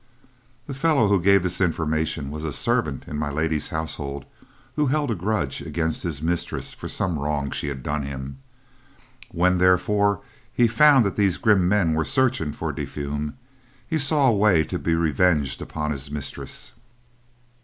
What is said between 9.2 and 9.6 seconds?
When,